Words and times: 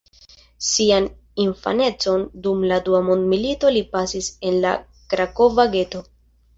Sian 0.67 1.05
infanecon 1.43 2.25
dum 2.47 2.65
la 2.73 2.81
Dua 2.89 3.03
Mondmilito 3.13 3.77
li 3.79 3.87
pasis 3.95 4.35
en 4.53 4.61
la 4.69 4.77
Krakova 5.15 5.73
geto. 5.81 6.07